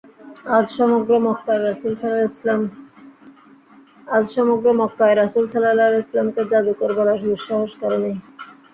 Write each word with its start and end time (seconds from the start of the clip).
আজ 0.55 0.65
সমগ্র 0.77 1.11
মক্কায় 1.25 1.61
রাসূল 5.19 5.43
সাল্লাল্লাহু 5.45 5.89
আলাইহি 5.89 5.99
ওয়াসাল্লাম-কে 5.99 6.41
জাদুকর 6.51 6.91
বলার 6.97 7.19
দুঃসাহস 7.25 7.71
কারো 7.81 7.97
নেই। 8.03 8.15